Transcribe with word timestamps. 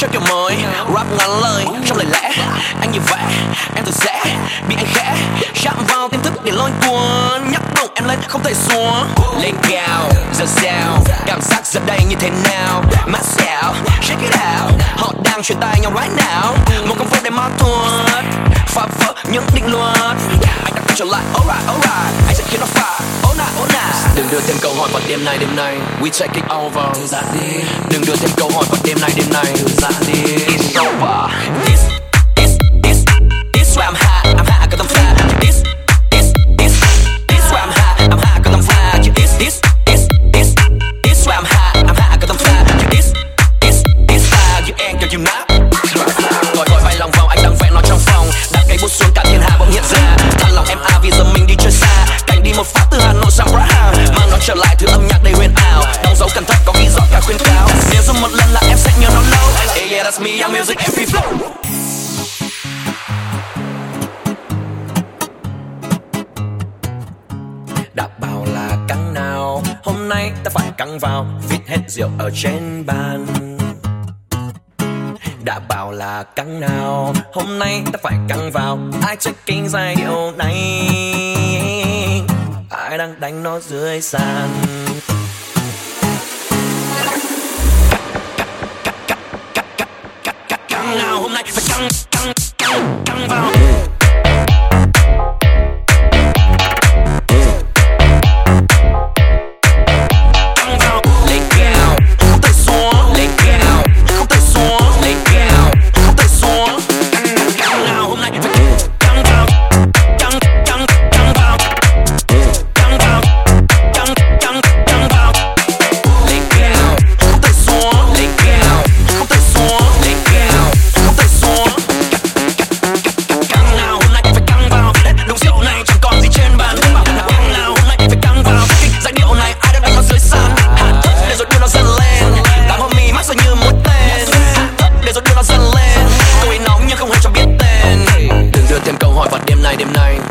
show 0.00 0.08
kiểu 0.12 0.20
mới. 0.20 0.56
Rap 0.94 1.06
ngắn 1.18 1.40
lời, 1.40 1.64
trong 1.86 1.98
lời 1.98 2.06
lẽ. 2.10 2.30
Anh 2.80 2.92
như 2.92 3.00
vậy, 3.10 3.22
em 3.74 3.84
tự 3.84 3.92
sẽ 3.92 4.24
bị 4.68 4.74
anh 4.78 4.86
khẽ. 4.94 5.16
Chạm 5.62 5.84
vào 5.88 6.08
tiềm 6.08 6.22
thức 6.22 6.32
để 6.44 6.52
lôi 6.52 6.70
cuốn. 6.86 7.50
Nhắc 7.52 7.62
bổng 7.76 7.90
em 7.94 8.08
lên, 8.08 8.18
không 8.28 8.42
thể 8.42 8.54
xuống. 8.54 9.06
Lên 9.42 9.54
cao, 9.62 10.10
giờ 10.38 10.46
sao? 10.46 11.04
Cảm 11.26 11.40
giác 11.42 11.66
giờ 11.66 11.80
đây 11.86 12.00
như 12.08 12.16
thế 12.20 12.30
nào? 12.30 12.84
Mát 13.06 13.24
xẻo, 13.24 13.72
check 14.08 14.22
it 14.22 14.32
out. 14.32 14.82
Họ 14.96 15.12
đang 15.24 15.42
truyền 15.42 15.58
tai 15.60 15.80
nhau 15.80 15.92
right 16.00 16.12
now. 16.16 16.52
Một 16.86 16.94
công 16.98 17.08
phu 17.08 17.16
để 17.24 17.30
ma 17.30 17.48
thuật. 17.58 18.24
Phá 18.66 18.86
vỡ 18.98 19.14
những 19.32 19.44
định 19.54 19.70
luật. 19.70 20.16
Anh 20.64 20.74
đã 20.74 20.82
quay 20.86 20.96
trở 20.96 21.04
lại, 21.04 21.22
alright 21.34 21.66
alright. 21.66 22.26
Anh 22.26 22.34
sẽ 22.34 22.44
khiến 22.50 22.60
nó 22.60 22.66
phá. 22.66 22.98
Oh 23.30 23.36
nah 23.38 23.48
oh 23.62 23.68
nah 23.68 23.69
đừng 24.20 24.30
đưa 24.30 24.40
thêm 24.40 24.56
câu 24.62 24.74
hỏi 24.74 24.88
vào 24.92 25.02
đêm 25.08 25.24
nay 25.24 25.38
đêm 25.38 25.56
nay. 25.56 25.76
We 26.00 26.10
take 26.20 26.34
it 26.34 26.44
over. 26.54 26.96
Thư 26.96 27.06
giãn 27.06 27.24
đi. 27.34 27.62
Đừng 27.90 28.02
đưa 28.06 28.16
thêm 28.16 28.30
câu 28.36 28.50
hỏi 28.54 28.64
vào 28.70 28.80
đêm 28.84 29.00
nay 29.00 29.10
đêm 29.16 29.26
nay. 29.32 29.44
Thư 29.56 29.66
giãn 29.68 29.92
đi. 30.06 30.22
It's 30.34 30.80
over. 30.80 31.34
This 31.66 31.80
this 32.36 32.50
this 32.82 32.98
this 33.52 33.78
why 33.78 33.84
I'm 33.84 33.94
hot 33.94 34.24
I'm 34.24 34.46
hot 34.46 34.70
'cause 34.70 34.80
I'm 34.80 34.88
fly. 34.88 35.14
This 35.40 35.56
this 36.10 36.32
this 36.58 36.72
this 37.28 37.52
why 37.52 37.60
I'm 37.60 37.70
hot 37.70 38.00
I'm 38.10 38.18
hot 38.18 38.42
'cause 38.44 38.54
I'm 38.54 38.62
fly. 38.62 39.12
This 39.14 39.30
this 39.38 39.60
this 39.86 40.00
this 40.32 40.48
this 41.02 41.26
why 41.26 41.36
I'm 41.36 41.44
hot 41.44 41.76
I'm 41.76 41.96
hot 41.96 42.20
'cause 42.20 42.30
I'm 42.30 42.38
fly. 42.38 42.64
This 42.90 43.06
this 43.60 43.76
this 44.08 44.22
fly. 44.30 44.62
You 44.66 44.74
ain't 44.78 45.00
girl 45.00 45.10
you 45.12 45.18
not. 45.18 45.48
Gọi 46.56 46.66
gọi 46.70 46.80
that's 60.10 60.24
me, 60.24 60.42
I'm 60.42 60.52
music 60.52 60.78
and 60.78 61.10
flow. 61.10 61.38
Đã 67.94 68.08
bảo 68.20 68.44
là 68.54 68.76
căng 68.88 69.14
nào, 69.14 69.62
hôm 69.84 70.08
nay 70.08 70.32
ta 70.44 70.50
phải 70.54 70.70
căng 70.76 70.98
vào, 70.98 71.26
vít 71.48 71.60
hết 71.66 71.78
rượu 71.88 72.10
ở 72.18 72.30
trên 72.34 72.86
bàn. 72.86 73.26
Đã 75.44 75.58
bảo 75.68 75.92
là 75.92 76.22
căng 76.22 76.60
nào, 76.60 77.14
hôm 77.32 77.58
nay 77.58 77.82
ta 77.92 77.98
phải 78.02 78.14
căng 78.28 78.50
vào, 78.52 78.78
ai 79.06 79.16
checking 79.16 79.68
giai 79.68 79.96
điệu 79.96 80.32
này? 80.36 80.54
Ai 82.70 82.98
đang 82.98 83.20
đánh 83.20 83.42
nó 83.42 83.60
dưới 83.60 84.00
sàn? 84.00 84.48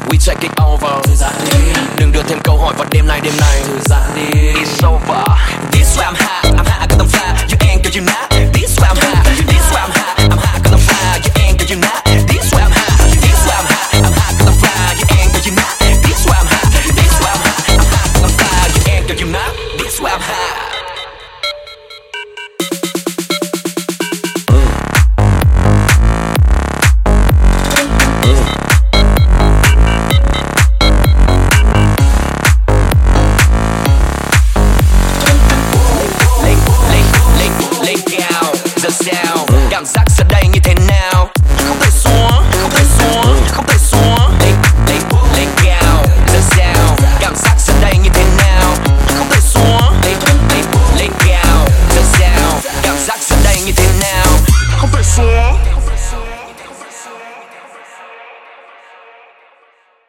we 0.09 0.17
check 0.17 0.41
it 0.41 0.51
over. 0.61 1.03
Thư 1.03 1.15
giãn 1.15 1.33
đi. 1.51 1.81
Đừng 1.97 2.11
đưa 2.11 2.23
thêm 2.23 2.39
câu 2.43 2.57
hỏi 2.57 2.73
vào 2.77 2.87
đêm 2.91 3.07
nay 3.07 3.19
đêm 3.23 3.33
nay. 3.39 3.61
Thư 3.67 3.79
giãn 3.85 4.01
đi. 4.15 4.39
It's 4.53 4.87
over. 4.93 5.27
This 5.71 5.97
way 5.97 6.05
I'm 6.05 6.15
hot, 6.15 6.45
I'm 6.45 6.65
hot, 6.65 6.81
I 6.81 6.87
got 6.89 6.97
them 6.97 7.07
fly 7.07 7.35
You 7.49 7.57
ain't, 7.59 7.83
girl, 7.83 7.99
you 7.99 8.05
not. 8.05 8.28